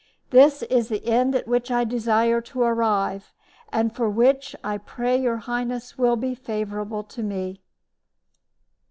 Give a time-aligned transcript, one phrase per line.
[0.31, 3.31] This is the end at which I desire to arrive,
[3.71, 7.61] and for which I pray your highness to be favorable to me.